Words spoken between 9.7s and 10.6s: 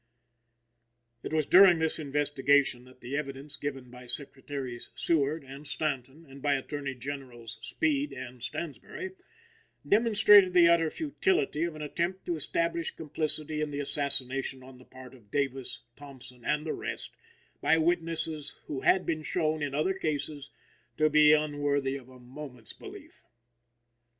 demonstrated